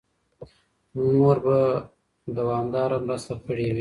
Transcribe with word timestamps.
مور 1.19 1.37
به 1.45 1.57
دوامداره 2.37 2.97
مرسته 3.07 3.33
کړې 3.45 3.63
وي. 3.65 3.69